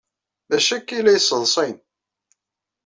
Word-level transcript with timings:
D 0.49 0.51
acu 0.57 0.71
akka 0.77 0.91
ay 0.95 1.01
la 1.03 1.11
yesseḍsayen? 1.15 1.77